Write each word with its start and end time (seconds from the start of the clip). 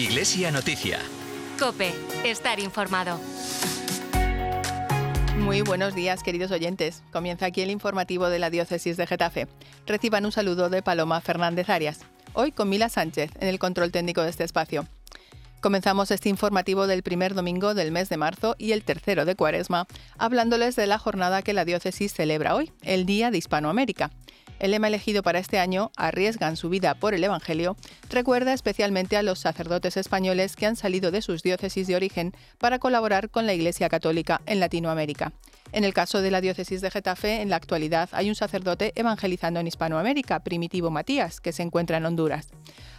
Iglesia 0.00 0.50
Noticia. 0.50 0.98
Cope, 1.58 1.92
estar 2.24 2.58
informado. 2.58 3.20
Muy 5.36 5.60
buenos 5.60 5.94
días, 5.94 6.22
queridos 6.22 6.50
oyentes. 6.52 7.02
Comienza 7.12 7.44
aquí 7.44 7.60
el 7.60 7.70
informativo 7.70 8.30
de 8.30 8.38
la 8.38 8.48
Diócesis 8.48 8.96
de 8.96 9.06
Getafe. 9.06 9.46
Reciban 9.86 10.24
un 10.24 10.32
saludo 10.32 10.70
de 10.70 10.80
Paloma 10.80 11.20
Fernández 11.20 11.68
Arias. 11.68 12.00
Hoy 12.32 12.50
con 12.50 12.70
Mila 12.70 12.88
Sánchez 12.88 13.30
en 13.40 13.48
el 13.48 13.58
control 13.58 13.92
técnico 13.92 14.22
de 14.22 14.30
este 14.30 14.44
espacio. 14.44 14.86
Comenzamos 15.60 16.10
este 16.10 16.30
informativo 16.30 16.86
del 16.86 17.02
primer 17.02 17.34
domingo 17.34 17.74
del 17.74 17.92
mes 17.92 18.08
de 18.08 18.16
marzo 18.16 18.56
y 18.56 18.72
el 18.72 18.82
tercero 18.82 19.26
de 19.26 19.36
Cuaresma, 19.36 19.86
hablándoles 20.16 20.76
de 20.76 20.86
la 20.86 20.96
jornada 20.96 21.42
que 21.42 21.52
la 21.52 21.66
diócesis 21.66 22.14
celebra 22.14 22.54
hoy, 22.54 22.72
el 22.80 23.04
Día 23.04 23.30
de 23.30 23.36
Hispanoamérica. 23.36 24.10
El 24.60 24.72
lema 24.72 24.88
elegido 24.88 25.22
para 25.22 25.38
este 25.38 25.58
año, 25.58 25.90
Arriesgan 25.96 26.56
su 26.56 26.68
vida 26.68 26.94
por 26.94 27.14
el 27.14 27.24
Evangelio, 27.24 27.76
recuerda 28.10 28.52
especialmente 28.52 29.16
a 29.16 29.22
los 29.22 29.38
sacerdotes 29.38 29.96
españoles 29.96 30.54
que 30.54 30.66
han 30.66 30.76
salido 30.76 31.10
de 31.10 31.22
sus 31.22 31.42
diócesis 31.42 31.86
de 31.86 31.96
origen 31.96 32.32
para 32.58 32.78
colaborar 32.78 33.30
con 33.30 33.46
la 33.46 33.54
Iglesia 33.54 33.88
Católica 33.88 34.42
en 34.44 34.60
Latinoamérica. 34.60 35.32
En 35.72 35.84
el 35.84 35.94
caso 35.94 36.20
de 36.20 36.32
la 36.32 36.40
diócesis 36.40 36.80
de 36.80 36.90
Getafe, 36.90 37.42
en 37.42 37.48
la 37.48 37.56
actualidad 37.56 38.08
hay 38.12 38.28
un 38.28 38.34
sacerdote 38.34 38.92
evangelizando 38.96 39.60
en 39.60 39.68
Hispanoamérica, 39.68 40.40
Primitivo 40.40 40.90
Matías, 40.90 41.40
que 41.40 41.52
se 41.52 41.62
encuentra 41.62 41.98
en 41.98 42.06
Honduras. 42.06 42.48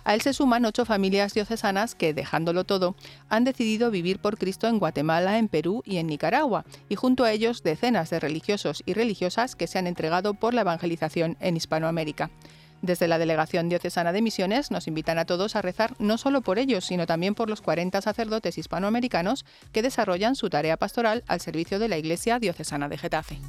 A 0.03 0.13
él 0.13 0.21
se 0.21 0.33
suman 0.33 0.65
ocho 0.65 0.85
familias 0.85 1.33
diocesanas 1.33 1.95
que, 1.95 2.13
dejándolo 2.13 2.63
todo, 2.63 2.95
han 3.29 3.43
decidido 3.43 3.91
vivir 3.91 4.19
por 4.19 4.37
Cristo 4.37 4.67
en 4.67 4.79
Guatemala, 4.79 5.37
en 5.37 5.49
Perú 5.49 5.83
y 5.85 5.97
en 5.97 6.07
Nicaragua, 6.07 6.65
y 6.87 6.95
junto 6.95 7.23
a 7.23 7.31
ellos 7.31 7.61
decenas 7.61 8.09
de 8.09 8.19
religiosos 8.19 8.83
y 8.85 8.93
religiosas 8.93 9.55
que 9.55 9.67
se 9.67 9.77
han 9.77 9.87
entregado 9.87 10.33
por 10.33 10.53
la 10.53 10.61
evangelización 10.61 11.37
en 11.39 11.57
Hispanoamérica. 11.57 12.31
Desde 12.81 13.07
la 13.07 13.19
Delegación 13.19 13.69
Diocesana 13.69 14.11
de 14.11 14.21
Misiones 14.21 14.71
nos 14.71 14.87
invitan 14.87 15.19
a 15.19 15.25
todos 15.25 15.55
a 15.55 15.61
rezar 15.61 15.93
no 15.99 16.17
solo 16.17 16.41
por 16.41 16.57
ellos, 16.57 16.85
sino 16.85 17.05
también 17.05 17.35
por 17.35 17.49
los 17.49 17.61
40 17.61 18.01
sacerdotes 18.01 18.57
hispanoamericanos 18.57 19.45
que 19.71 19.83
desarrollan 19.83 20.35
su 20.35 20.49
tarea 20.49 20.77
pastoral 20.77 21.23
al 21.27 21.41
servicio 21.41 21.77
de 21.77 21.89
la 21.89 21.97
Iglesia 21.97 22.39
Diocesana 22.39 22.89
de 22.89 22.97
Getafe. 22.97 23.39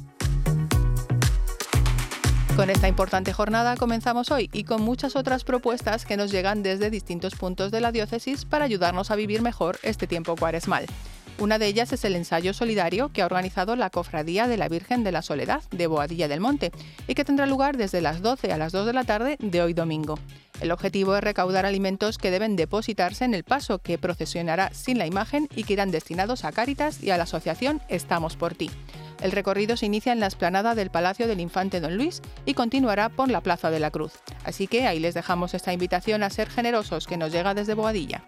Con 2.55 2.69
esta 2.69 2.87
importante 2.87 3.33
jornada 3.33 3.75
comenzamos 3.75 4.29
hoy 4.29 4.51
y 4.53 4.63
con 4.63 4.83
muchas 4.83 5.15
otras 5.15 5.43
propuestas 5.43 6.05
que 6.05 6.17
nos 6.17 6.29
llegan 6.31 6.61
desde 6.61 6.91
distintos 6.91 7.33
puntos 7.33 7.71
de 7.71 7.81
la 7.81 7.91
diócesis 7.91 8.45
para 8.45 8.65
ayudarnos 8.65 9.09
a 9.09 9.15
vivir 9.15 9.41
mejor 9.41 9.79
este 9.81 10.05
tiempo 10.05 10.35
cuaresmal. 10.35 10.85
Una 11.39 11.57
de 11.57 11.67
ellas 11.67 11.91
es 11.91 12.05
el 12.05 12.15
ensayo 12.15 12.53
solidario 12.53 13.09
que 13.09 13.21
ha 13.21 13.25
organizado 13.25 13.75
la 13.75 13.89
Cofradía 13.89 14.47
de 14.47 14.57
la 14.57 14.69
Virgen 14.69 15.03
de 15.03 15.11
la 15.11 15.21
Soledad 15.21 15.63
de 15.71 15.87
Boadilla 15.87 16.27
del 16.27 16.39
Monte 16.39 16.71
y 17.07 17.15
que 17.15 17.25
tendrá 17.25 17.45
lugar 17.45 17.75
desde 17.75 18.01
las 18.01 18.21
12 18.21 18.53
a 18.53 18.57
las 18.57 18.71
2 18.71 18.85
de 18.85 18.93
la 18.93 19.03
tarde 19.03 19.37
de 19.39 19.61
hoy 19.61 19.73
domingo. 19.73 20.19
El 20.61 20.71
objetivo 20.71 21.15
es 21.15 21.23
recaudar 21.23 21.65
alimentos 21.65 22.17
que 22.17 22.31
deben 22.31 22.55
depositarse 22.55 23.25
en 23.25 23.33
el 23.33 23.43
paso 23.43 23.79
que 23.79 23.97
procesionará 23.97 24.69
sin 24.73 24.97
la 24.97 25.07
imagen 25.07 25.49
y 25.55 25.63
que 25.63 25.73
irán 25.73 25.91
destinados 25.91 26.45
a 26.45 26.51
Cáritas 26.51 27.03
y 27.03 27.09
a 27.09 27.17
la 27.17 27.23
asociación 27.23 27.81
Estamos 27.89 28.37
por 28.37 28.53
ti. 28.53 28.69
El 29.21 29.31
recorrido 29.31 29.75
se 29.75 29.87
inicia 29.87 30.13
en 30.13 30.19
la 30.19 30.27
explanada 30.27 30.75
del 30.75 30.91
Palacio 30.91 31.27
del 31.27 31.39
Infante 31.39 31.79
Don 31.79 31.97
Luis 31.97 32.21
y 32.45 32.53
continuará 32.53 33.09
por 33.09 33.29
la 33.29 33.41
Plaza 33.41 33.71
de 33.71 33.79
la 33.79 33.91
Cruz. 33.91 34.13
Así 34.43 34.67
que 34.67 34.85
ahí 34.85 34.99
les 34.99 35.13
dejamos 35.13 35.53
esta 35.53 35.73
invitación 35.73 36.23
a 36.23 36.29
ser 36.29 36.49
generosos 36.49 37.07
que 37.07 37.17
nos 37.17 37.31
llega 37.31 37.53
desde 37.53 37.73
Boadilla. 37.73 38.23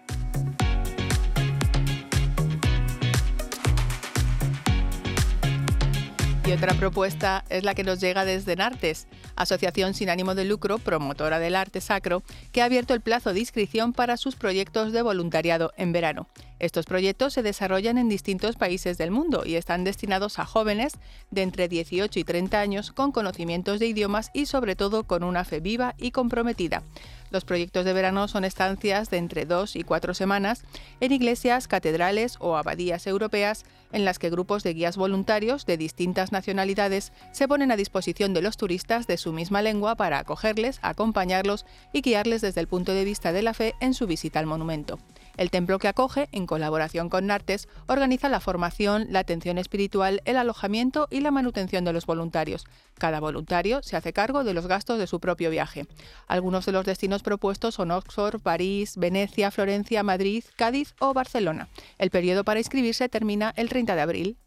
Y 6.46 6.52
otra 6.52 6.74
propuesta 6.74 7.44
es 7.48 7.64
la 7.64 7.74
que 7.74 7.82
nos 7.82 7.98
llega 8.00 8.24
desde 8.24 8.54
Nartes, 8.54 9.08
asociación 9.36 9.94
sin 9.94 10.10
ánimo 10.10 10.34
de 10.34 10.44
lucro 10.44 10.78
promotora 10.78 11.38
del 11.38 11.54
arte 11.54 11.80
sacro, 11.80 12.22
que 12.52 12.62
ha 12.62 12.64
abierto 12.64 12.94
el 12.94 13.00
plazo 13.00 13.32
de 13.32 13.40
inscripción 13.40 13.92
para 13.92 14.16
sus 14.16 14.34
proyectos 14.34 14.92
de 14.92 15.02
voluntariado 15.02 15.72
en 15.76 15.92
verano. 15.92 16.26
Estos 16.58 16.86
proyectos 16.86 17.34
se 17.34 17.42
desarrollan 17.42 17.98
en 17.98 18.08
distintos 18.08 18.56
países 18.56 18.96
del 18.96 19.10
mundo 19.10 19.42
y 19.44 19.56
están 19.56 19.84
destinados 19.84 20.38
a 20.38 20.46
jóvenes 20.46 20.94
de 21.30 21.42
entre 21.42 21.68
18 21.68 22.18
y 22.18 22.24
30 22.24 22.58
años 22.58 22.92
con 22.92 23.12
conocimientos 23.12 23.78
de 23.78 23.86
idiomas 23.86 24.30
y 24.32 24.46
sobre 24.46 24.74
todo 24.74 25.04
con 25.04 25.22
una 25.22 25.44
fe 25.44 25.60
viva 25.60 25.94
y 25.98 26.12
comprometida. 26.12 26.82
Los 27.30 27.44
proyectos 27.44 27.84
de 27.84 27.92
verano 27.92 28.28
son 28.28 28.44
estancias 28.44 29.10
de 29.10 29.18
entre 29.18 29.44
dos 29.46 29.76
y 29.76 29.82
cuatro 29.82 30.14
semanas 30.14 30.62
en 31.00 31.12
iglesias, 31.12 31.68
catedrales 31.68 32.36
o 32.38 32.56
abadías 32.56 33.06
europeas 33.06 33.64
en 33.92 34.04
las 34.04 34.18
que 34.18 34.30
grupos 34.30 34.62
de 34.62 34.74
guías 34.74 34.96
voluntarios 34.96 35.66
de 35.66 35.76
distintas 35.76 36.32
nacionalidades 36.32 37.12
se 37.32 37.48
ponen 37.48 37.70
a 37.72 37.76
disposición 37.76 38.32
de 38.32 38.42
los 38.42 38.56
turistas 38.56 39.06
de 39.06 39.16
su 39.16 39.25
misma 39.32 39.62
lengua 39.62 39.94
para 39.94 40.18
acogerles, 40.18 40.78
acompañarlos 40.82 41.66
y 41.92 42.02
guiarles 42.02 42.40
desde 42.40 42.60
el 42.60 42.68
punto 42.68 42.92
de 42.92 43.04
vista 43.04 43.32
de 43.32 43.42
la 43.42 43.54
fe 43.54 43.74
en 43.80 43.94
su 43.94 44.06
visita 44.06 44.38
al 44.38 44.46
monumento. 44.46 44.98
El 45.36 45.50
templo 45.50 45.78
que 45.78 45.88
acoge, 45.88 46.28
en 46.32 46.46
colaboración 46.46 47.10
con 47.10 47.26
Nartes, 47.26 47.68
organiza 47.86 48.28
la 48.28 48.40
formación, 48.40 49.06
la 49.10 49.18
atención 49.18 49.58
espiritual, 49.58 50.22
el 50.24 50.36
alojamiento 50.38 51.08
y 51.10 51.20
la 51.20 51.30
manutención 51.30 51.84
de 51.84 51.92
los 51.92 52.06
voluntarios. 52.06 52.64
Cada 52.98 53.20
voluntario 53.20 53.82
se 53.82 53.96
hace 53.96 54.14
cargo 54.14 54.44
de 54.44 54.54
los 54.54 54.66
gastos 54.66 54.98
de 54.98 55.06
su 55.06 55.20
propio 55.20 55.50
viaje. 55.50 55.86
Algunos 56.26 56.64
de 56.64 56.72
los 56.72 56.86
destinos 56.86 57.22
propuestos 57.22 57.74
son 57.74 57.90
Oxford, 57.90 58.40
París, 58.40 58.96
Venecia, 58.96 59.50
Florencia, 59.50 60.02
Madrid, 60.02 60.44
Cádiz 60.56 60.94
o 61.00 61.12
Barcelona. 61.12 61.68
El 61.98 62.10
periodo 62.10 62.44
para 62.44 62.60
inscribirse 62.60 63.08
termina 63.08 63.52
el 63.56 63.68
30 63.68 63.94
de 63.94 64.00
abril. 64.00 64.38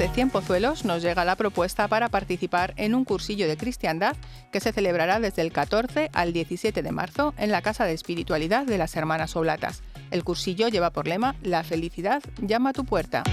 Desde 0.00 0.14
Cienpozuelos 0.14 0.86
nos 0.86 1.02
llega 1.02 1.26
la 1.26 1.36
propuesta 1.36 1.86
para 1.86 2.08
participar 2.08 2.72
en 2.78 2.94
un 2.94 3.04
cursillo 3.04 3.46
de 3.46 3.58
cristiandad 3.58 4.16
que 4.50 4.58
se 4.58 4.72
celebrará 4.72 5.20
desde 5.20 5.42
el 5.42 5.52
14 5.52 6.08
al 6.14 6.32
17 6.32 6.82
de 6.82 6.90
marzo 6.90 7.34
en 7.36 7.50
la 7.50 7.60
Casa 7.60 7.84
de 7.84 7.92
Espiritualidad 7.92 8.64
de 8.64 8.78
las 8.78 8.96
Hermanas 8.96 9.36
Oblatas. 9.36 9.82
El 10.10 10.24
cursillo 10.24 10.68
lleva 10.68 10.88
por 10.88 11.06
lema 11.06 11.34
La 11.42 11.64
felicidad 11.64 12.22
llama 12.40 12.70
a 12.70 12.72
tu 12.72 12.86
puerta. 12.86 13.24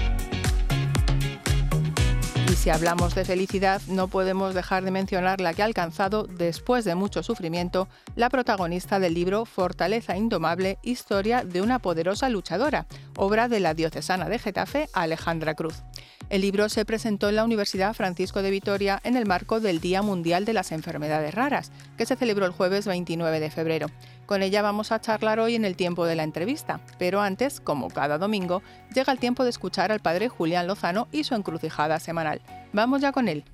Y 2.50 2.52
si 2.52 2.68
hablamos 2.68 3.14
de 3.14 3.24
felicidad, 3.24 3.80
no 3.88 4.08
podemos 4.08 4.54
dejar 4.54 4.84
de 4.84 4.90
mencionar 4.90 5.40
la 5.40 5.54
que 5.54 5.62
ha 5.62 5.66
alcanzado, 5.66 6.24
después 6.24 6.84
de 6.84 6.94
mucho 6.94 7.22
sufrimiento, 7.22 7.88
la 8.14 8.28
protagonista 8.28 8.98
del 8.98 9.14
libro 9.14 9.46
Fortaleza 9.46 10.18
Indomable, 10.18 10.78
Historia 10.82 11.44
de 11.44 11.62
una 11.62 11.78
poderosa 11.78 12.28
luchadora, 12.28 12.86
obra 13.16 13.48
de 13.48 13.60
la 13.60 13.72
diocesana 13.72 14.28
de 14.28 14.38
Getafe, 14.38 14.90
Alejandra 14.92 15.54
Cruz. 15.54 15.82
El 16.30 16.42
libro 16.42 16.68
se 16.68 16.84
presentó 16.84 17.30
en 17.30 17.36
la 17.36 17.44
Universidad 17.44 17.94
Francisco 17.94 18.42
de 18.42 18.50
Vitoria 18.50 19.00
en 19.02 19.16
el 19.16 19.24
marco 19.24 19.60
del 19.60 19.80
Día 19.80 20.02
Mundial 20.02 20.44
de 20.44 20.52
las 20.52 20.72
Enfermedades 20.72 21.34
Raras, 21.34 21.72
que 21.96 22.04
se 22.04 22.16
celebró 22.16 22.44
el 22.44 22.52
jueves 22.52 22.86
29 22.86 23.40
de 23.40 23.50
febrero. 23.50 23.86
Con 24.26 24.42
ella 24.42 24.60
vamos 24.60 24.92
a 24.92 25.00
charlar 25.00 25.40
hoy 25.40 25.54
en 25.54 25.64
el 25.64 25.74
tiempo 25.74 26.04
de 26.04 26.16
la 26.16 26.24
entrevista, 26.24 26.80
pero 26.98 27.22
antes, 27.22 27.60
como 27.60 27.88
cada 27.88 28.18
domingo, 28.18 28.62
llega 28.94 29.10
el 29.10 29.18
tiempo 29.18 29.42
de 29.42 29.50
escuchar 29.50 29.90
al 29.90 30.00
padre 30.00 30.28
Julián 30.28 30.66
Lozano 30.66 31.08
y 31.12 31.24
su 31.24 31.34
encrucijada 31.34 31.98
semanal. 31.98 32.42
Vamos 32.74 33.00
ya 33.00 33.10
con 33.10 33.28
él. 33.28 33.44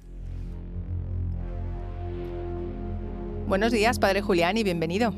Buenos 3.46 3.70
días, 3.70 4.00
padre 4.00 4.20
Julián, 4.20 4.56
y 4.56 4.64
bienvenido. 4.64 5.14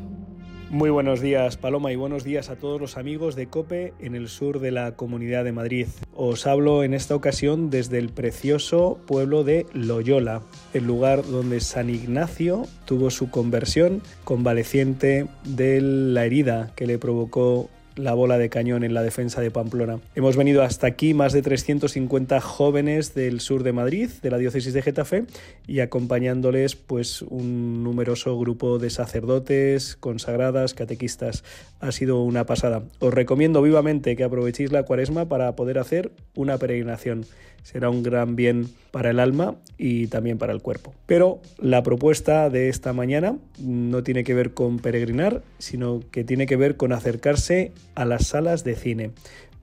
Muy 0.76 0.90
buenos 0.90 1.22
días 1.22 1.56
Paloma 1.56 1.90
y 1.90 1.96
buenos 1.96 2.22
días 2.22 2.50
a 2.50 2.56
todos 2.56 2.78
los 2.78 2.98
amigos 2.98 3.34
de 3.34 3.46
COPE 3.46 3.94
en 3.98 4.14
el 4.14 4.28
sur 4.28 4.60
de 4.60 4.72
la 4.72 4.94
Comunidad 4.94 5.42
de 5.42 5.52
Madrid. 5.52 5.86
Os 6.14 6.46
hablo 6.46 6.84
en 6.84 6.92
esta 6.92 7.16
ocasión 7.16 7.70
desde 7.70 7.96
el 7.96 8.10
precioso 8.10 8.98
pueblo 9.06 9.42
de 9.42 9.64
Loyola, 9.72 10.42
el 10.74 10.84
lugar 10.84 11.24
donde 11.24 11.60
San 11.60 11.88
Ignacio 11.88 12.66
tuvo 12.84 13.08
su 13.08 13.30
conversión 13.30 14.02
convaleciente 14.24 15.28
de 15.44 15.80
la 15.80 16.26
herida 16.26 16.74
que 16.76 16.86
le 16.86 16.98
provocó 16.98 17.70
la 17.96 18.14
bola 18.14 18.38
de 18.38 18.48
cañón 18.48 18.84
en 18.84 18.94
la 18.94 19.02
defensa 19.02 19.40
de 19.40 19.50
Pamplona. 19.50 19.98
Hemos 20.14 20.36
venido 20.36 20.62
hasta 20.62 20.86
aquí 20.86 21.14
más 21.14 21.32
de 21.32 21.42
350 21.42 22.40
jóvenes 22.40 23.14
del 23.14 23.40
sur 23.40 23.62
de 23.62 23.72
Madrid, 23.72 24.10
de 24.22 24.30
la 24.30 24.38
diócesis 24.38 24.72
de 24.72 24.82
Getafe, 24.82 25.24
y 25.66 25.80
acompañándoles 25.80 26.76
pues 26.76 27.22
un 27.22 27.82
numeroso 27.82 28.38
grupo 28.38 28.78
de 28.78 28.90
sacerdotes, 28.90 29.96
consagradas, 29.96 30.74
catequistas. 30.74 31.42
Ha 31.80 31.90
sido 31.92 32.22
una 32.22 32.44
pasada. 32.46 32.82
Os 33.00 33.12
recomiendo 33.12 33.62
vivamente 33.62 34.16
que 34.16 34.24
aprovechéis 34.24 34.72
la 34.72 34.84
cuaresma 34.84 35.26
para 35.26 35.56
poder 35.56 35.78
hacer 35.78 36.12
una 36.34 36.58
peregrinación 36.58 37.26
será 37.66 37.90
un 37.90 38.04
gran 38.04 38.36
bien 38.36 38.68
para 38.92 39.10
el 39.10 39.18
alma 39.18 39.56
y 39.76 40.06
también 40.06 40.38
para 40.38 40.52
el 40.52 40.62
cuerpo. 40.62 40.94
Pero 41.06 41.40
la 41.58 41.82
propuesta 41.82 42.48
de 42.48 42.68
esta 42.68 42.92
mañana 42.92 43.38
no 43.58 44.04
tiene 44.04 44.22
que 44.22 44.34
ver 44.34 44.54
con 44.54 44.78
peregrinar, 44.78 45.42
sino 45.58 46.00
que 46.12 46.22
tiene 46.22 46.46
que 46.46 46.54
ver 46.54 46.76
con 46.76 46.92
acercarse 46.92 47.72
a 47.96 48.04
las 48.04 48.28
salas 48.28 48.62
de 48.62 48.76
cine 48.76 49.10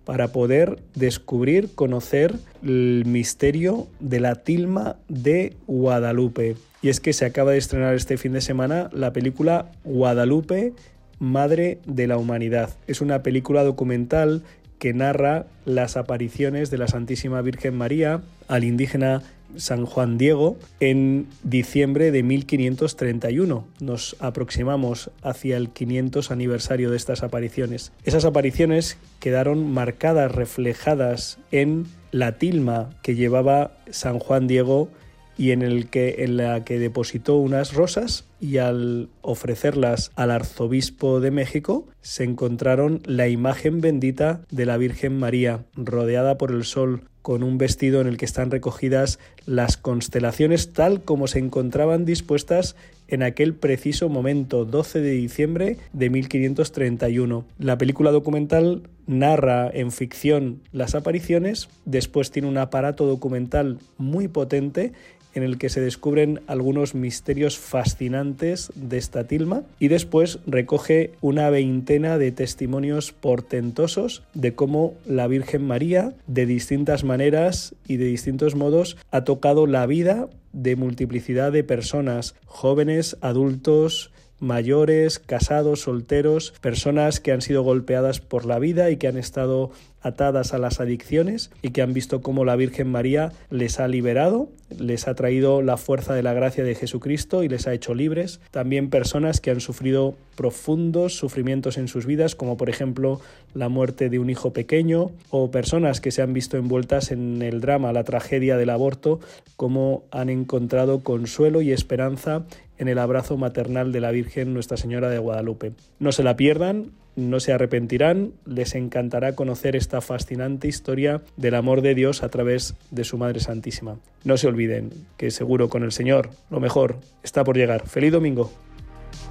para 0.03 0.29
poder 0.29 0.79
descubrir, 0.95 1.73
conocer 1.75 2.35
el 2.61 3.03
misterio 3.05 3.87
de 3.99 4.19
la 4.19 4.35
tilma 4.35 4.97
de 5.07 5.55
Guadalupe. 5.67 6.57
Y 6.81 6.89
es 6.89 6.99
que 6.99 7.13
se 7.13 7.25
acaba 7.25 7.51
de 7.51 7.57
estrenar 7.57 7.95
este 7.95 8.17
fin 8.17 8.33
de 8.33 8.41
semana 8.41 8.89
la 8.91 9.13
película 9.13 9.71
Guadalupe 9.85 10.73
Madre 11.19 11.79
de 11.85 12.07
la 12.07 12.17
Humanidad. 12.17 12.71
Es 12.87 12.99
una 12.99 13.23
película 13.23 13.63
documental 13.63 14.43
que 14.77 14.93
narra 14.93 15.45
las 15.63 15.95
apariciones 15.95 16.69
de 16.69 16.77
la 16.77 16.89
Santísima 16.89 17.41
Virgen 17.41 17.77
María 17.77 18.21
al 18.49 18.65
indígena 18.65 19.21
San 19.57 19.85
Juan 19.85 20.17
Diego 20.17 20.57
en 20.79 21.27
diciembre 21.43 22.11
de 22.11 22.23
1531. 22.23 23.67
Nos 23.79 24.15
aproximamos 24.19 25.11
hacia 25.21 25.57
el 25.57 25.69
500 25.69 26.31
aniversario 26.31 26.89
de 26.91 26.97
estas 26.97 27.23
apariciones. 27.23 27.91
Esas 28.03 28.25
apariciones 28.25 28.97
quedaron 29.19 29.71
marcadas, 29.71 30.31
reflejadas 30.31 31.39
en 31.51 31.85
la 32.11 32.37
tilma 32.37 32.89
que 33.01 33.15
llevaba 33.15 33.77
San 33.89 34.19
Juan 34.19 34.47
Diego 34.47 34.89
y 35.37 35.51
en, 35.51 35.61
el 35.61 35.89
que, 35.89 36.23
en 36.23 36.37
la 36.37 36.63
que 36.63 36.79
depositó 36.79 37.37
unas 37.37 37.73
rosas 37.73 38.25
y 38.43 38.57
al 38.57 39.07
ofrecerlas 39.21 40.11
al 40.15 40.29
arzobispo 40.29 41.21
de 41.21 41.31
México 41.31 41.87
se 42.01 42.25
encontraron 42.25 43.01
la 43.05 43.29
imagen 43.29 43.79
bendita 43.79 44.41
de 44.51 44.65
la 44.65 44.75
Virgen 44.75 45.17
María 45.17 45.63
rodeada 45.77 46.37
por 46.37 46.51
el 46.51 46.65
sol 46.65 47.03
con 47.21 47.41
un 47.41 47.57
vestido 47.57 48.01
en 48.01 48.07
el 48.07 48.17
que 48.17 48.25
están 48.25 48.51
recogidas 48.51 49.17
las 49.45 49.77
constelaciones 49.77 50.73
tal 50.73 51.03
como 51.03 51.27
se 51.27 51.39
encontraban 51.39 52.03
dispuestas 52.03 52.75
en 53.07 53.23
aquel 53.23 53.53
preciso 53.53 54.09
momento, 54.09 54.65
12 54.65 54.99
de 54.99 55.11
diciembre 55.11 55.77
de 55.93 56.09
1531. 56.09 57.45
La 57.59 57.77
película 57.77 58.11
documental 58.11 58.89
narra 59.07 59.69
en 59.73 59.91
ficción 59.91 60.61
las 60.73 60.95
apariciones, 60.95 61.69
después 61.85 62.29
tiene 62.29 62.49
un 62.49 62.57
aparato 62.57 63.05
documental 63.05 63.79
muy 63.97 64.27
potente 64.27 64.91
en 65.33 65.43
el 65.43 65.57
que 65.57 65.69
se 65.69 65.81
descubren 65.81 66.41
algunos 66.47 66.95
misterios 66.95 67.57
fascinantes 67.57 68.71
de 68.75 68.97
esta 68.97 69.25
tilma 69.25 69.63
y 69.79 69.87
después 69.87 70.39
recoge 70.45 71.11
una 71.21 71.49
veintena 71.49 72.17
de 72.17 72.31
testimonios 72.31 73.11
portentosos 73.11 74.23
de 74.33 74.55
cómo 74.55 74.93
la 75.05 75.27
Virgen 75.27 75.65
María 75.65 76.13
de 76.27 76.45
distintas 76.45 77.03
maneras 77.03 77.75
y 77.87 77.97
de 77.97 78.05
distintos 78.05 78.55
modos 78.55 78.97
ha 79.11 79.23
tocado 79.23 79.67
la 79.67 79.85
vida 79.85 80.27
de 80.53 80.75
multiplicidad 80.75 81.51
de 81.51 81.63
personas, 81.63 82.35
jóvenes, 82.45 83.17
adultos, 83.21 84.11
mayores, 84.43 85.19
casados, 85.19 85.81
solteros, 85.81 86.53
personas 86.61 87.19
que 87.19 87.31
han 87.31 87.41
sido 87.41 87.63
golpeadas 87.63 88.19
por 88.19 88.45
la 88.45 88.59
vida 88.59 88.91
y 88.91 88.97
que 88.97 89.07
han 89.07 89.17
estado 89.17 89.71
atadas 90.03 90.53
a 90.53 90.57
las 90.57 90.79
adicciones 90.79 91.49
y 91.61 91.69
que 91.69 91.81
han 91.81 91.93
visto 91.93 92.21
cómo 92.21 92.45
la 92.45 92.55
Virgen 92.55 92.91
María 92.91 93.31
les 93.49 93.79
ha 93.79 93.87
liberado, 93.87 94.49
les 94.77 95.07
ha 95.07 95.15
traído 95.15 95.61
la 95.61 95.77
fuerza 95.77 96.13
de 96.13 96.23
la 96.23 96.33
gracia 96.33 96.63
de 96.63 96.75
Jesucristo 96.75 97.43
y 97.43 97.47
les 97.47 97.67
ha 97.67 97.73
hecho 97.73 97.95
libres. 97.95 98.41
También 98.51 98.89
personas 98.89 99.39
que 99.39 99.51
han 99.51 99.61
sufrido 99.61 100.15
profundos 100.35 101.15
sufrimientos 101.15 101.77
en 101.77 101.87
sus 101.87 102.05
vidas, 102.05 102.35
como 102.35 102.57
por 102.57 102.69
ejemplo 102.69 103.21
la 103.53 103.69
muerte 103.69 104.09
de 104.09 104.19
un 104.19 104.29
hijo 104.29 104.51
pequeño, 104.51 105.11
o 105.29 105.51
personas 105.51 106.01
que 106.01 106.11
se 106.11 106.21
han 106.21 106.33
visto 106.33 106.57
envueltas 106.57 107.11
en 107.11 107.41
el 107.41 107.61
drama, 107.61 107.93
la 107.93 108.03
tragedia 108.03 108.57
del 108.57 108.71
aborto, 108.71 109.19
como 109.55 110.03
han 110.11 110.29
encontrado 110.29 111.03
consuelo 111.03 111.61
y 111.61 111.71
esperanza 111.71 112.45
en 112.77 112.87
el 112.87 112.99
abrazo 112.99 113.37
maternal 113.37 113.91
de 113.91 114.01
la 114.01 114.11
Virgen 114.11 114.53
Nuestra 114.53 114.77
Señora 114.77 115.09
de 115.09 115.19
Guadalupe. 115.19 115.73
No 115.99 116.11
se 116.11 116.23
la 116.23 116.35
pierdan, 116.35 116.91
no 117.15 117.39
se 117.39 117.53
arrepentirán, 117.53 118.31
les 118.45 118.75
encantará 118.75 119.35
conocer 119.35 119.75
esta 119.75 120.01
fascinante 120.01 120.67
historia 120.67 121.21
del 121.37 121.55
amor 121.55 121.81
de 121.81 121.95
Dios 121.95 122.23
a 122.23 122.29
través 122.29 122.75
de 122.91 123.03
su 123.03 123.17
Madre 123.17 123.39
Santísima. 123.39 123.97
No 124.23 124.37
se 124.37 124.47
olviden 124.47 124.91
que 125.17 125.31
seguro 125.31 125.69
con 125.69 125.83
el 125.83 125.91
Señor 125.91 126.29
lo 126.49 126.59
mejor 126.59 126.97
está 127.23 127.43
por 127.43 127.57
llegar. 127.57 127.87
Feliz 127.87 128.11
domingo. 128.11 128.51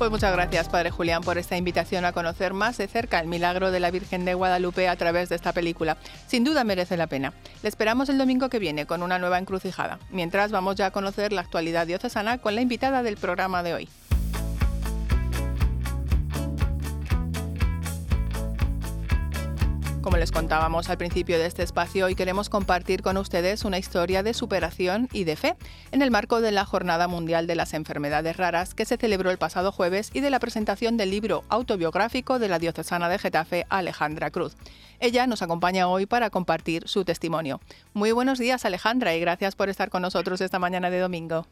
Pues 0.02 0.10
muchas 0.10 0.32
gracias, 0.32 0.68
Padre 0.68 0.90
Julián, 0.90 1.22
por 1.22 1.38
esta 1.38 1.56
invitación 1.56 2.04
a 2.04 2.10
conocer 2.10 2.54
más 2.54 2.76
de 2.76 2.88
cerca 2.88 3.20
el 3.20 3.28
milagro 3.28 3.70
de 3.70 3.78
la 3.78 3.92
Virgen 3.92 4.24
de 4.24 4.34
Guadalupe 4.34 4.88
a 4.88 4.96
través 4.96 5.28
de 5.28 5.36
esta 5.36 5.52
película. 5.52 5.96
Sin 6.26 6.42
duda 6.42 6.64
merece 6.64 6.96
la 6.96 7.06
pena. 7.06 7.32
Le 7.62 7.68
esperamos 7.68 8.08
el 8.08 8.18
domingo 8.18 8.48
que 8.48 8.58
viene 8.58 8.84
con 8.84 9.04
una 9.04 9.20
nueva 9.20 9.38
encrucijada. 9.38 10.00
Mientras 10.10 10.50
vamos 10.50 10.74
ya 10.74 10.86
a 10.86 10.90
conocer 10.90 11.32
la 11.32 11.42
actualidad 11.42 11.86
diocesana 11.86 12.38
con 12.38 12.56
la 12.56 12.62
invitada 12.62 13.04
del 13.04 13.16
programa 13.16 13.62
de 13.62 13.74
hoy. 13.74 13.88
Como 20.12 20.20
les 20.20 20.30
contábamos 20.30 20.90
al 20.90 20.98
principio 20.98 21.38
de 21.38 21.46
este 21.46 21.62
espacio, 21.62 22.04
hoy 22.04 22.14
queremos 22.14 22.50
compartir 22.50 23.00
con 23.00 23.16
ustedes 23.16 23.64
una 23.64 23.78
historia 23.78 24.22
de 24.22 24.34
superación 24.34 25.08
y 25.10 25.24
de 25.24 25.36
fe 25.36 25.54
en 25.90 26.02
el 26.02 26.10
marco 26.10 26.42
de 26.42 26.52
la 26.52 26.66
Jornada 26.66 27.08
Mundial 27.08 27.46
de 27.46 27.54
las 27.54 27.72
Enfermedades 27.72 28.36
Raras 28.36 28.74
que 28.74 28.84
se 28.84 28.98
celebró 28.98 29.30
el 29.30 29.38
pasado 29.38 29.72
jueves 29.72 30.10
y 30.12 30.20
de 30.20 30.28
la 30.28 30.38
presentación 30.38 30.98
del 30.98 31.10
libro 31.10 31.44
autobiográfico 31.48 32.38
de 32.38 32.48
la 32.48 32.58
diocesana 32.58 33.08
de 33.08 33.18
Getafe, 33.18 33.64
Alejandra 33.70 34.30
Cruz. 34.30 34.54
Ella 35.00 35.26
nos 35.26 35.40
acompaña 35.40 35.88
hoy 35.88 36.04
para 36.04 36.28
compartir 36.28 36.86
su 36.88 37.06
testimonio. 37.06 37.62
Muy 37.94 38.12
buenos 38.12 38.38
días, 38.38 38.66
Alejandra, 38.66 39.14
y 39.14 39.20
gracias 39.20 39.56
por 39.56 39.70
estar 39.70 39.88
con 39.88 40.02
nosotros 40.02 40.42
esta 40.42 40.58
mañana 40.58 40.90
de 40.90 40.98
domingo. 40.98 41.46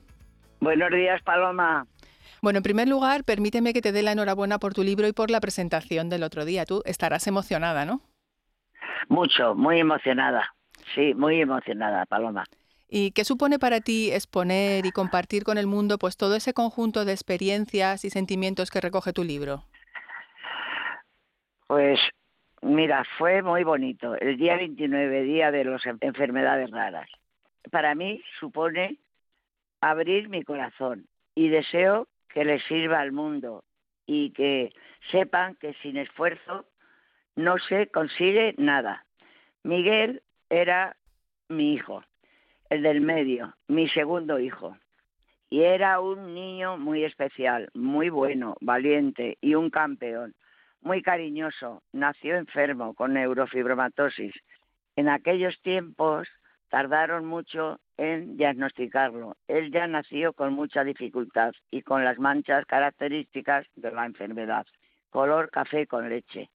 Buenos 0.60 0.90
días, 0.90 1.22
Paloma. 1.22 1.86
Bueno, 2.42 2.58
en 2.58 2.62
primer 2.62 2.88
lugar, 2.88 3.24
permíteme 3.24 3.72
que 3.72 3.80
te 3.80 3.92
dé 3.92 4.02
la 4.02 4.12
enhorabuena 4.12 4.58
por 4.58 4.74
tu 4.74 4.82
libro 4.82 5.08
y 5.08 5.14
por 5.14 5.30
la 5.30 5.40
presentación 5.40 6.10
del 6.10 6.24
otro 6.24 6.44
día. 6.44 6.66
Tú 6.66 6.82
estarás 6.84 7.26
emocionada, 7.26 7.86
¿no? 7.86 8.02
Mucho, 9.08 9.54
muy 9.54 9.80
emocionada. 9.80 10.54
Sí, 10.94 11.14
muy 11.14 11.40
emocionada, 11.40 12.06
Paloma. 12.06 12.44
¿Y 12.88 13.12
qué 13.12 13.24
supone 13.24 13.58
para 13.58 13.80
ti 13.80 14.10
exponer 14.10 14.84
y 14.84 14.90
compartir 14.90 15.44
con 15.44 15.58
el 15.58 15.68
mundo 15.68 15.96
pues 15.96 16.16
todo 16.16 16.34
ese 16.34 16.52
conjunto 16.52 17.04
de 17.04 17.12
experiencias 17.12 18.04
y 18.04 18.10
sentimientos 18.10 18.70
que 18.70 18.80
recoge 18.80 19.12
tu 19.12 19.22
libro? 19.22 19.62
Pues 21.68 22.00
mira, 22.62 23.04
fue 23.16 23.42
muy 23.42 23.62
bonito. 23.62 24.16
El 24.16 24.36
día 24.36 24.56
29, 24.56 25.22
día 25.22 25.52
de 25.52 25.64
las 25.64 25.82
enfermedades 26.00 26.70
raras. 26.70 27.08
Para 27.70 27.94
mí 27.94 28.20
supone 28.40 28.98
abrir 29.80 30.28
mi 30.28 30.42
corazón 30.42 31.06
y 31.36 31.48
deseo 31.48 32.08
que 32.28 32.44
les 32.44 32.62
sirva 32.64 33.00
al 33.00 33.12
mundo 33.12 33.62
y 34.04 34.30
que 34.32 34.72
sepan 35.12 35.54
que 35.56 35.74
sin 35.82 35.96
esfuerzo 35.96 36.64
no 37.36 37.58
se 37.58 37.86
consigue 37.88 38.54
nada. 38.58 39.04
Miguel 39.62 40.22
era 40.48 40.96
mi 41.48 41.74
hijo, 41.74 42.02
el 42.70 42.82
del 42.82 43.00
medio, 43.00 43.54
mi 43.68 43.88
segundo 43.88 44.38
hijo. 44.38 44.76
Y 45.48 45.62
era 45.62 46.00
un 46.00 46.34
niño 46.34 46.78
muy 46.78 47.04
especial, 47.04 47.70
muy 47.74 48.08
bueno, 48.08 48.56
valiente 48.60 49.36
y 49.40 49.54
un 49.54 49.70
campeón, 49.70 50.34
muy 50.80 51.02
cariñoso. 51.02 51.82
Nació 51.92 52.36
enfermo 52.36 52.94
con 52.94 53.14
neurofibromatosis. 53.14 54.34
En 54.94 55.08
aquellos 55.08 55.60
tiempos 55.62 56.28
tardaron 56.68 57.26
mucho 57.26 57.80
en 57.96 58.36
diagnosticarlo. 58.36 59.36
Él 59.48 59.72
ya 59.72 59.86
nació 59.88 60.32
con 60.32 60.52
mucha 60.52 60.84
dificultad 60.84 61.52
y 61.70 61.82
con 61.82 62.04
las 62.04 62.18
manchas 62.18 62.64
características 62.66 63.66
de 63.74 63.90
la 63.90 64.06
enfermedad, 64.06 64.66
color 65.10 65.50
café 65.50 65.86
con 65.86 66.08
leche 66.08 66.48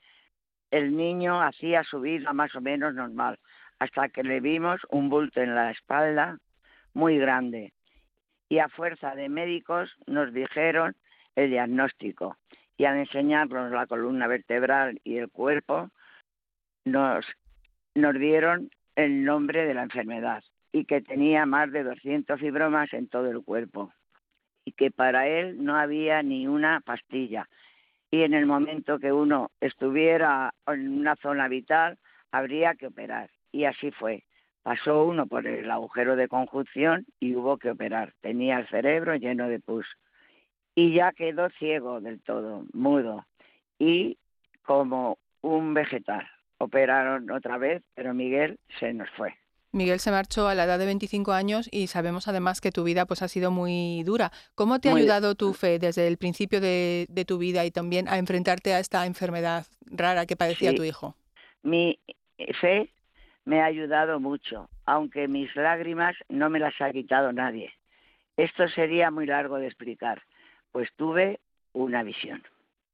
el 0.76 0.98
niño 0.98 1.42
hacía 1.42 1.86
su 1.86 2.02
vida 2.02 2.34
más 2.34 2.54
o 2.54 2.60
menos 2.60 2.94
normal, 2.94 3.40
hasta 3.80 4.10
que 4.10 4.24
le 4.24 4.42
vimos 4.42 4.82
un 4.90 5.08
bulto 5.08 5.42
en 5.42 5.56
la 5.56 5.72
espalda 5.72 6.38
muy 6.94 7.18
grande. 7.18 7.72
Y 8.50 8.60
a 8.60 8.68
fuerza 8.68 9.16
de 9.16 9.30
médicos 9.30 9.90
nos 10.06 10.34
dijeron 10.34 10.98
el 11.38 11.50
diagnóstico. 11.50 12.36
Y 12.76 12.84
al 12.84 12.98
enseñarnos 12.98 13.72
la 13.72 13.88
columna 13.88 14.28
vertebral 14.28 15.00
y 15.06 15.16
el 15.16 15.30
cuerpo, 15.30 15.92
nos, 16.84 17.26
nos 17.94 18.14
dieron 18.16 18.70
el 18.98 19.24
nombre 19.24 19.66
de 19.66 19.76
la 19.76 19.84
enfermedad 19.84 20.44
y 20.74 20.84
que 20.84 21.00
tenía 21.00 21.46
más 21.46 21.72
de 21.72 21.84
200 21.86 22.38
fibromas 22.38 22.94
en 22.94 23.08
todo 23.08 23.32
el 23.32 23.42
cuerpo 23.46 23.94
y 24.66 24.74
que 24.74 24.92
para 24.92 25.30
él 25.30 25.64
no 25.64 25.78
había 25.78 26.22
ni 26.22 26.48
una 26.48 26.82
pastilla 26.82 27.48
y 28.16 28.24
en 28.24 28.34
el 28.34 28.46
momento 28.46 28.98
que 28.98 29.12
uno 29.12 29.52
estuviera 29.60 30.54
en 30.68 31.00
una 31.00 31.18
zona 31.18 31.50
vital 31.50 31.98
habría 32.32 32.74
que 32.76 32.88
operar. 32.88 33.30
Y 33.52 33.66
así 33.66 33.92
fue. 33.92 34.24
Pasó 34.64 35.04
uno 35.04 35.28
por 35.28 35.46
el 35.46 35.70
agujero 35.70 36.16
de 36.16 36.30
conjunción 36.30 37.06
y 37.20 37.36
hubo 37.36 37.58
que 37.58 37.72
operar. 37.72 38.14
Tenía 38.22 38.60
el 38.60 38.70
cerebro 38.70 39.18
lleno 39.18 39.50
de 39.50 39.60
pus. 39.60 39.86
Y 40.76 40.94
ya 40.94 41.12
quedó 41.12 41.50
ciego 41.60 42.00
del 42.00 42.22
todo, 42.22 42.64
mudo. 42.72 43.26
Y 43.80 44.18
como 44.64 45.18
un 45.42 45.74
vegetal. 45.74 46.26
Operaron 46.58 47.30
otra 47.32 47.58
vez, 47.58 47.84
pero 47.96 48.14
Miguel 48.14 48.60
se 48.80 48.94
nos 48.94 49.10
fue. 49.10 49.34
Miguel 49.76 50.00
se 50.00 50.10
marchó 50.10 50.48
a 50.48 50.56
la 50.56 50.64
edad 50.64 50.80
de 50.80 50.86
25 50.86 51.34
años 51.34 51.68
y 51.70 51.88
sabemos 51.88 52.30
además 52.30 52.62
que 52.62 52.72
tu 52.72 52.86
vida 52.86 53.06
pues 53.06 53.22
ha 53.22 53.28
sido 53.28 53.52
muy 53.52 54.04
dura. 54.04 54.32
¿Cómo 54.56 54.80
te 54.80 54.90
ha 54.90 54.96
ayudado 54.96 55.36
tu 55.36 55.54
fe 55.54 55.80
desde 55.80 56.08
el 56.08 56.18
principio 56.18 56.62
de, 56.62 57.26
tu 57.28 57.38
vida 57.38 57.66
y 57.66 57.72
también 57.72 58.08
a 58.08 58.18
enfrentarte 58.18 58.74
a 58.74 58.80
esta 58.80 59.06
enfermedad 59.06 59.66
rara 59.86 60.26
que 60.26 60.38
padecía 60.38 60.74
tu 60.74 60.86
hijo? 60.86 61.16
Mi 61.62 62.00
fe 62.62 62.90
me 63.44 63.62
ha 63.62 63.66
ayudado 63.66 64.22
mucho, 64.22 64.70
aunque 64.86 65.28
mis 65.28 65.54
lágrimas 65.58 66.16
no 66.30 66.50
me 66.50 66.60
las 66.60 66.80
ha 66.80 66.90
quitado 66.92 67.34
nadie. 67.34 67.74
Esto 68.38 68.70
sería 68.70 69.12
muy 69.12 69.26
largo 69.26 69.58
de 69.58 69.68
explicar, 69.68 70.24
pues 70.72 70.88
tuve 70.96 71.42
una 71.74 72.02
visión. 72.04 72.44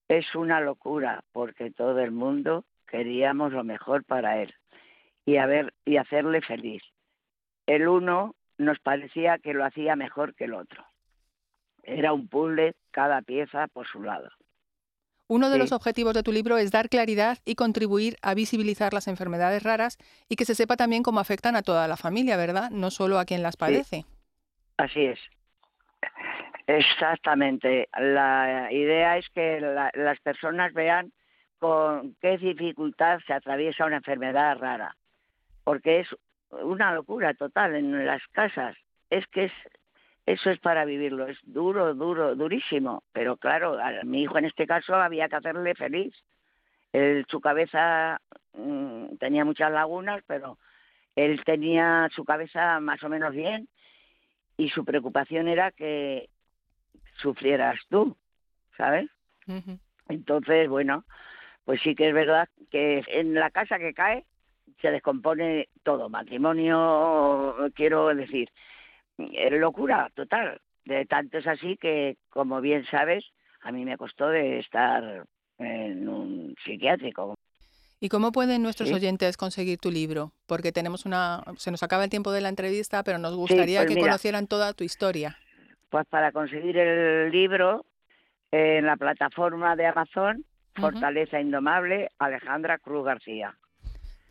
es 0.08 0.34
una 0.34 0.60
locura 0.60 1.24
porque 1.32 1.70
todo 1.70 2.00
el 2.00 2.10
mundo 2.10 2.66
queríamos 2.88 3.54
lo 3.54 3.64
mejor 3.64 4.04
para 4.04 4.42
él 4.42 4.52
y, 5.26 5.38
a 5.38 5.46
ver, 5.46 5.74
y 5.86 5.98
hacerle 5.98 6.42
feliz. 6.42 6.82
El 7.66 7.88
uno 7.88 8.36
nos 8.58 8.80
parecía 8.80 9.38
que 9.40 9.54
lo 9.54 9.66
hacía 9.66 9.96
mejor 9.96 10.36
que 10.36 10.46
el 10.46 10.54
otro. 10.54 10.86
Era 11.84 12.14
un 12.14 12.28
puzzle, 12.28 12.76
cada 12.92 13.22
pieza 13.22 13.68
por 13.68 13.88
su 13.88 14.04
lado. 14.04 14.30
Uno 15.28 15.50
de 15.50 15.58
los 15.58 15.72
objetivos 15.72 16.14
de 16.14 16.24
tu 16.24 16.34
libro 16.34 16.58
es 16.58 16.72
dar 16.72 16.90
claridad 16.90 17.38
y 17.46 17.56
contribuir 17.56 18.18
a 18.22 18.34
visibilizar 18.34 18.94
las 18.94 19.08
enfermedades 19.08 19.64
raras 19.64 19.98
y 20.28 20.36
que 20.36 20.44
se 20.44 20.56
sepa 20.56 20.76
también 20.76 21.04
cómo 21.04 21.22
afectan 21.22 21.56
a 21.56 21.62
toda 21.62 21.88
la 21.88 21.96
familia, 21.96 22.36
¿verdad? 22.36 22.70
No 22.70 22.92
solo 22.92 23.18
a 23.18 23.24
quien 23.24 23.42
las 23.42 23.56
padece. 23.56 24.04
Así 24.76 25.06
es. 25.06 25.20
Exactamente. 26.68 27.88
La 27.98 28.68
idea 28.72 29.18
es 29.18 29.30
que 29.30 29.62
las 29.62 30.20
personas 30.20 30.74
vean 30.74 31.14
con 31.60 32.16
qué 32.20 32.38
dificultad 32.38 33.20
se 33.26 33.34
atraviesa 33.34 33.86
una 33.86 33.98
enfermedad 33.98 34.58
rara, 34.58 34.98
porque 35.64 36.02
es 36.02 36.08
una 36.50 36.94
locura 36.94 37.34
total 37.34 37.76
en 37.76 38.06
las 38.06 38.26
casas. 38.28 38.76
Es 39.10 39.26
que 39.28 39.46
es 39.46 39.52
eso 40.26 40.52
es 40.52 40.60
para 40.60 40.86
vivirlo, 40.86 41.28
es 41.28 41.38
duro, 41.44 41.94
duro, 41.94 42.36
durísimo. 42.36 43.04
Pero 43.12 43.38
claro, 43.38 43.80
a 43.80 44.04
mi 44.04 44.22
hijo 44.22 44.38
en 44.38 44.46
este 44.46 44.68
caso 44.68 44.96
había 44.96 45.28
que 45.28 45.36
hacerle 45.36 45.74
feliz. 45.76 46.14
Él, 46.94 47.26
su 47.30 47.42
cabeza 47.42 48.22
mm, 48.54 49.16
tenía 49.20 49.46
muchas 49.46 49.72
lagunas, 49.72 50.22
pero 50.28 50.58
él 51.16 51.44
tenía 51.44 52.10
su 52.14 52.24
cabeza 52.24 52.80
más 52.80 53.04
o 53.04 53.10
menos 53.10 53.34
bien 53.34 53.68
y 54.58 54.70
su 54.70 54.86
preocupación 54.86 55.48
era 55.48 55.72
que 55.72 56.30
sufrieras 57.22 57.80
tú, 57.90 58.16
¿sabes? 58.78 59.10
Entonces, 60.08 60.70
bueno, 60.70 61.04
pues 61.66 61.82
sí 61.82 61.96
que 61.96 62.10
es 62.10 62.14
verdad 62.14 62.48
que 62.70 63.04
en 63.08 63.34
la 63.34 63.50
casa 63.50 63.80
que 63.80 63.94
cae 63.94 64.26
se 64.82 64.92
descompone 64.92 65.70
todo, 65.84 66.10
matrimonio, 66.10 67.56
quiero 67.76 68.14
decir, 68.14 68.50
locura 69.52 70.12
total. 70.16 70.62
De 70.86 71.06
tanto 71.06 71.38
es 71.38 71.48
así 71.48 71.78
que, 71.78 72.18
como 72.30 72.60
bien 72.60 72.86
sabes, 72.86 73.24
a 73.62 73.72
mí 73.72 73.86
me 73.86 73.98
costó 73.98 74.30
de 74.30 74.60
estar 74.60 75.26
en 75.60 76.10
un 76.10 76.56
psiquiátrico. 76.64 77.36
¿Y 78.00 78.10
cómo 78.10 78.32
pueden 78.32 78.64
nuestros 78.64 78.92
oyentes 78.92 79.38
conseguir 79.38 79.78
tu 79.78 79.92
libro? 79.92 80.32
Porque 80.48 80.72
tenemos 80.72 81.06
una, 81.06 81.44
se 81.58 81.70
nos 81.70 81.84
acaba 81.84 82.04
el 82.04 82.10
tiempo 82.10 82.32
de 82.32 82.42
la 82.42 82.50
entrevista, 82.50 83.04
pero 83.04 83.20
nos 83.20 83.36
gustaría 83.36 83.82
pues 83.82 83.94
que 83.94 84.02
conocieran 84.02 84.48
toda 84.48 84.74
tu 84.74 84.84
historia. 84.84 85.38
Pues 85.92 86.08
para 86.08 86.32
conseguir 86.32 86.78
el 86.80 87.32
libro 87.32 87.86
en 88.52 88.88
la 88.88 88.98
plataforma 88.98 89.76
de 89.76 89.86
Amazon, 89.86 90.44
Fortaleza 90.74 91.40
Indomable, 91.40 92.10
Alejandra 92.18 92.80
Cruz 92.80 93.06
García. 93.06 93.56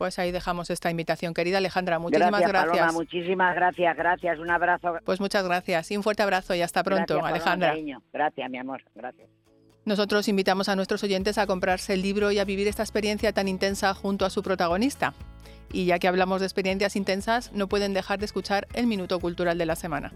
Pues 0.01 0.19
ahí 0.19 0.33
dejamos 0.33 0.71
esta 0.71 0.91
invitación, 0.91 1.35
querida 1.35 1.59
Alejandra. 1.59 1.99
Muchísimas 1.99 2.41
gracias. 2.41 2.95
muchísimas 2.95 3.55
gracias, 3.55 3.95
gracias. 3.95 4.39
Un 4.39 4.51
abrazo. 4.51 4.95
Pues 5.05 5.21
muchas 5.21 5.45
gracias 5.45 5.91
y 5.91 5.97
un 5.99 6.03
fuerte 6.03 6.23
abrazo 6.23 6.55
y 6.55 6.63
hasta 6.63 6.83
pronto, 6.83 7.23
Alejandra. 7.23 7.75
gracias, 8.11 8.51
mi 8.51 8.57
amor. 8.57 8.83
Gracias. 8.95 9.29
Nosotros 9.85 10.27
invitamos 10.29 10.71
a 10.71 10.77
nuestros 10.77 11.05
oyentes 11.05 11.37
a 11.37 11.47
comprarse 11.47 11.93
el 11.93 12.01
libro 12.01 12.33
y 12.33 12.39
a 12.39 12.47
vivir 12.47 12.67
esta 12.67 12.83
experiencia 12.83 13.35
tan 13.35 13.47
intensa 13.47 13.93
junto 13.93 14.25
a 14.25 14.31
su 14.31 14.43
protagonista. 14.43 15.13
Y 15.71 15.85
ya 15.85 15.99
que 15.99 16.09
hablamos 16.09 16.41
de 16.41 16.47
experiencias 16.47 16.97
intensas, 16.97 17.53
no 17.53 17.69
pueden 17.69 17.93
dejar 17.93 18.21
de 18.21 18.25
escuchar 18.25 18.69
el 18.73 18.87
Minuto 18.87 19.21
Cultural 19.21 19.59
de 19.59 19.67
la 19.67 19.77
Semana. 19.77 20.15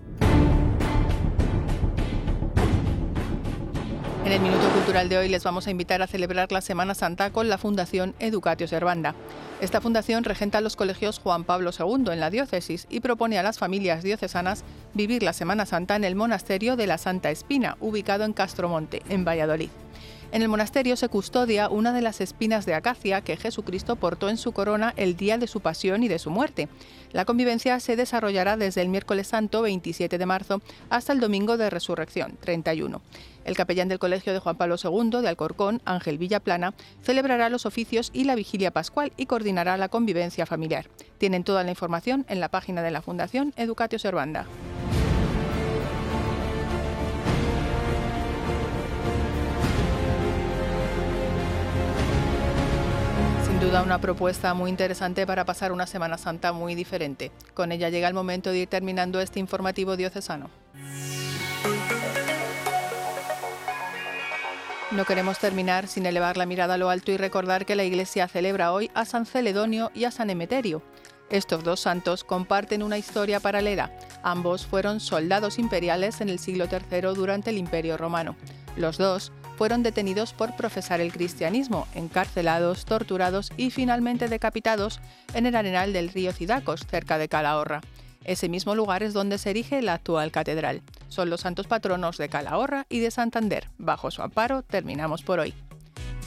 En 4.25 4.33
el 4.33 4.41
Minuto 4.41 4.67
Cultural 4.71 5.11
de 5.11 5.19
hoy 5.19 5.29
les 5.29 5.45
vamos 5.45 5.67
a 5.67 5.71
invitar 5.71 6.01
a 6.01 6.07
celebrar 6.07 6.51
la 6.51 6.63
Semana 6.63 6.95
Santa 6.95 7.31
con 7.31 7.51
la 7.51 7.59
Fundación 7.59 8.15
Educatio 8.21 8.67
Servanda. 8.67 9.15
Esta 9.61 9.83
fundación 9.83 10.25
regenta 10.25 10.63
los 10.63 10.77
colegios 10.77 11.19
Juan 11.19 11.45
Pablo 11.45 11.73
II 11.79 12.11
en 12.11 12.21
la 12.21 12.31
diócesis 12.31 12.87
y 12.89 13.01
propone 13.01 13.39
a 13.39 13.43
las 13.43 13.59
familias 13.59 14.03
diocesanas 14.03 14.65
vivir 14.95 15.23
la 15.23 15.35
Semana 15.35 15.67
Santa 15.67 15.95
en 15.95 16.05
el 16.05 16.15
monasterio 16.15 16.77
de 16.77 16.87
la 16.87 16.97
Santa 16.97 17.31
Espina, 17.31 17.77
ubicado 17.81 18.25
en 18.25 18.33
Castromonte, 18.33 19.03
en 19.11 19.27
Valladolid. 19.27 19.69
En 20.35 20.43
el 20.43 20.49
monasterio 20.49 20.97
se 20.97 21.09
custodia 21.09 21.69
una 21.69 21.93
de 21.93 22.03
las 22.03 22.21
espinas 22.21 22.67
de 22.67 22.75
acacia 22.75 23.21
que 23.21 23.37
Jesucristo 23.37 23.95
portó 23.95 24.29
en 24.29 24.37
su 24.37 24.51
corona 24.51 24.93
el 24.97 25.15
día 25.15 25.39
de 25.39 25.47
su 25.47 25.61
pasión 25.61 26.03
y 26.03 26.09
de 26.09 26.19
su 26.19 26.29
muerte. 26.29 26.69
La 27.13 27.25
convivencia 27.25 27.79
se 27.79 27.95
desarrollará 27.95 28.57
desde 28.57 28.83
el 28.83 28.89
miércoles 28.89 29.29
santo 29.29 29.63
27 29.63 30.19
de 30.19 30.27
marzo 30.27 30.61
hasta 30.91 31.13
el 31.13 31.21
domingo 31.21 31.57
de 31.57 31.71
resurrección 31.71 32.37
31. 32.41 33.01
El 33.45 33.55
capellán 33.55 33.87
del 33.87 34.01
Colegio 34.01 34.33
de 34.33 34.41
Juan 34.41 34.57
Pablo 34.57 34.75
II 34.83 35.23
de 35.23 35.29
Alcorcón, 35.29 35.81
Ángel 35.85 36.19
Villaplana, 36.19 36.75
celebrará 37.01 37.49
los 37.49 37.65
oficios 37.65 38.11
y 38.13 38.25
la 38.25 38.35
vigilia 38.35 38.73
pascual 38.73 39.13
y 39.17 39.27
coordinará 39.27 39.77
la 39.77 39.89
convivencia 39.89 40.47
familiar. 40.47 40.87
Tienen 41.19 41.45
toda 41.45 41.63
la 41.63 41.71
información 41.71 42.27
en 42.29 42.41
la 42.41 42.49
página 42.49 42.83
de 42.83 42.91
la 42.91 43.03
Fundación 43.03 43.55
Educatio 43.57 44.01
Servanda. 44.01 44.49
Duda 53.65 53.83
una 53.83 53.99
propuesta 53.99 54.53
muy 54.53 54.69
interesante 54.69 55.27
para 55.27 55.47
pasar 55.47 55.73
una 55.73 55.87
Semana 55.87 56.19
Santa 56.19 56.53
muy 56.53 56.75
diferente. 56.75 57.33
Con 57.55 57.73
ella 57.73 57.89
llega 57.89 58.09
el 58.09 58.13
momento 58.13 58.51
de 58.51 58.59
ir 58.59 58.69
terminando 58.69 59.23
este 59.23 59.41
informativo 59.41 59.97
diocesano. 59.97 60.51
No 64.91 65.07
queremos 65.07 65.39
terminar 65.39 65.89
sin 65.89 66.05
elevar 66.05 66.37
la 66.37 66.45
mirada 66.45 66.75
a 66.75 66.77
lo 66.77 66.91
alto 66.91 67.11
y 67.11 67.17
recordar 67.17 67.65
que 67.65 67.75
la 67.75 67.85
Iglesia 67.85 68.29
celebra 68.29 68.71
hoy 68.71 68.91
a 68.93 69.07
San 69.07 69.25
Celedonio 69.25 69.91
y 69.95 70.05
a 70.05 70.11
San 70.11 70.29
Emeterio. 70.29 70.83
Estos 71.31 71.65
dos 71.65 71.81
santos 71.81 72.23
comparten 72.23 72.83
una 72.83 72.99
historia 72.99 73.41
paralela. 73.41 73.91
Ambos 74.23 74.67
fueron 74.67 75.01
soldados 75.01 75.59
imperiales 75.59 76.21
en 76.21 76.29
el 76.29 76.39
siglo 76.39 76.67
III 76.71 77.15
durante 77.15 77.49
el 77.49 77.57
Imperio 77.57 77.97
Romano. 77.97 78.37
Los 78.77 78.99
dos 78.99 79.33
fueron 79.57 79.83
detenidos 79.83 80.33
por 80.33 80.57
profesar 80.57 81.01
el 81.01 81.13
cristianismo, 81.13 81.87
encarcelados, 81.95 82.85
torturados 82.85 83.53
y 83.57 83.71
finalmente 83.71 84.29
decapitados 84.29 85.01
en 85.35 85.47
el 85.47 85.57
arenal 85.57 85.93
del 85.93 86.09
río 86.09 86.33
Cidacos, 86.33 86.87
cerca 86.87 87.19
de 87.19 87.29
Calahorra. 87.29 87.81
Ese 88.25 88.49
mismo 88.49 88.75
lugar 88.75 89.03
es 89.03 89.13
donde 89.13 89.39
se 89.39 89.51
erige 89.51 89.83
la 89.83 89.95
actual 89.95 90.31
catedral. 90.33 90.83
Son 91.09 91.29
los 91.29 91.43
santos 91.43 91.67
patronos 91.67 92.17
de 92.17 92.29
Calahorra 92.29 92.87
y 92.89 93.01
de 93.01 93.11
Santander. 93.11 93.69
Bajo 93.79 94.11
su 94.11 94.23
amparo 94.23 94.63
terminamos 94.63 95.23
por 95.23 95.41
hoy. 95.41 95.55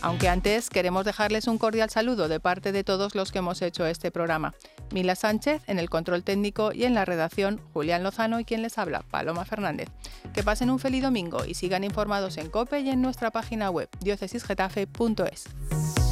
Aunque 0.01 0.29
antes 0.29 0.69
queremos 0.69 1.05
dejarles 1.05 1.47
un 1.47 1.57
cordial 1.57 1.89
saludo 1.89 2.27
de 2.27 2.39
parte 2.39 2.71
de 2.71 2.83
todos 2.83 3.15
los 3.15 3.31
que 3.31 3.39
hemos 3.39 3.61
hecho 3.61 3.85
este 3.85 4.11
programa. 4.11 4.53
Mila 4.91 5.15
Sánchez 5.15 5.61
en 5.67 5.79
el 5.79 5.89
control 5.89 6.23
técnico 6.23 6.71
y 6.71 6.85
en 6.85 6.93
la 6.93 7.05
redacción 7.05 7.59
Julián 7.73 8.03
Lozano 8.03 8.39
y 8.39 8.45
quien 8.45 8.61
les 8.61 8.77
habla, 8.77 9.03
Paloma 9.09 9.45
Fernández. 9.45 9.89
Que 10.33 10.43
pasen 10.43 10.69
un 10.69 10.79
feliz 10.79 11.03
domingo 11.03 11.45
y 11.45 11.55
sigan 11.55 11.83
informados 11.83 12.37
en 12.37 12.49
COPE 12.49 12.81
y 12.81 12.89
en 12.89 13.01
nuestra 13.01 13.31
página 13.31 13.69
web 13.69 13.89
diocesisgetafe.es. 13.99 16.06